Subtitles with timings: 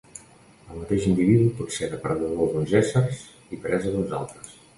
[0.75, 3.21] Un mateix individu pot ser depredador d'uns éssers
[3.53, 4.53] i presa d'uns altres.